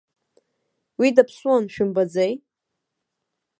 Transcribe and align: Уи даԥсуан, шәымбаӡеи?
Уи 0.99 1.09
даԥсуан, 1.15 1.63
шәымбаӡеи? 1.73 2.33